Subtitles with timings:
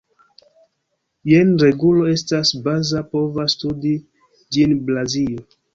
[1.33, 3.95] Jen regulo estas baza, povas studi
[4.59, 5.51] ĝin Blazio.